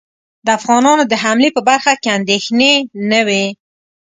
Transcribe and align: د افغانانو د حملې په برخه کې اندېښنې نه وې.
د 0.45 0.47
افغانانو 0.59 1.03
د 1.07 1.13
حملې 1.23 1.49
په 1.55 1.61
برخه 1.69 1.93
کې 2.01 2.09
اندېښنې 2.17 2.73
نه 3.11 3.21
وې. 3.27 3.45